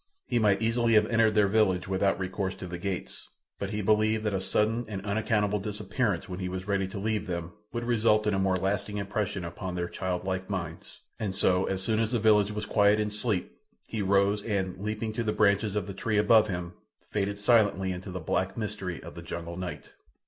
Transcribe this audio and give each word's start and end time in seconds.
He 0.25 0.39
might 0.39 0.63
easily 0.63 0.95
have 0.95 1.05
entered 1.09 1.35
their 1.35 1.47
village 1.47 1.87
without 1.87 2.17
recourse 2.17 2.55
to 2.55 2.65
the 2.65 2.79
gates, 2.79 3.29
but 3.59 3.69
he 3.69 3.83
believed 3.83 4.23
that 4.23 4.33
a 4.33 4.41
sudden 4.41 4.83
and 4.87 5.05
unaccountable 5.05 5.59
disappearance 5.59 6.27
when 6.27 6.39
he 6.39 6.49
was 6.49 6.67
ready 6.67 6.87
to 6.87 6.97
leave 6.97 7.27
them 7.27 7.51
would 7.71 7.83
result 7.83 8.25
in 8.25 8.33
a 8.33 8.39
more 8.39 8.55
lasting 8.57 8.97
impression 8.97 9.45
upon 9.45 9.75
their 9.75 9.87
childlike 9.87 10.49
minds, 10.49 11.01
and 11.19 11.35
so 11.35 11.65
as 11.65 11.83
soon 11.83 11.99
as 11.99 12.13
the 12.13 12.19
village 12.19 12.51
was 12.51 12.65
quiet 12.65 12.99
in 12.99 13.11
sleep 13.11 13.51
he 13.85 14.01
rose, 14.01 14.41
and, 14.41 14.79
leaping 14.79 15.09
into 15.09 15.23
the 15.23 15.33
branches 15.33 15.75
of 15.75 15.85
the 15.85 15.93
tree 15.93 16.17
above 16.17 16.47
him, 16.47 16.73
faded 17.11 17.37
silently 17.37 17.91
into 17.91 18.09
the 18.09 18.19
black 18.19 18.57
mystery 18.57 19.03
of 19.03 19.13
the 19.13 19.21
jungle 19.21 19.55
night. 19.55 19.91